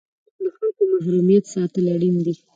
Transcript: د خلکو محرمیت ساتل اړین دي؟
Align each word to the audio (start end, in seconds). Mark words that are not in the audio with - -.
د 0.39 0.41
خلکو 0.57 0.83
محرمیت 0.91 1.45
ساتل 1.53 1.85
اړین 1.95 2.15
دي؟ 2.25 2.33